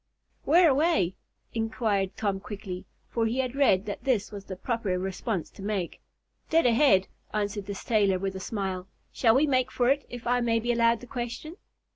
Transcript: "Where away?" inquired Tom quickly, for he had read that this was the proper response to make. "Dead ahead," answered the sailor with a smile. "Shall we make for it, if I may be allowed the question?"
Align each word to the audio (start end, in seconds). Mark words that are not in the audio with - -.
"Where 0.45 0.67
away?" 0.67 1.13
inquired 1.53 2.17
Tom 2.17 2.39
quickly, 2.39 2.85
for 3.07 3.27
he 3.27 3.37
had 3.37 3.53
read 3.55 3.85
that 3.85 4.03
this 4.03 4.31
was 4.31 4.45
the 4.45 4.55
proper 4.55 4.97
response 4.97 5.51
to 5.51 5.61
make. 5.61 6.01
"Dead 6.49 6.65
ahead," 6.65 7.07
answered 7.35 7.67
the 7.67 7.75
sailor 7.75 8.17
with 8.17 8.35
a 8.35 8.39
smile. 8.39 8.87
"Shall 9.13 9.35
we 9.35 9.45
make 9.45 9.69
for 9.71 9.89
it, 9.89 10.03
if 10.09 10.25
I 10.25 10.41
may 10.41 10.59
be 10.59 10.71
allowed 10.71 11.01
the 11.01 11.05
question?" 11.05 11.55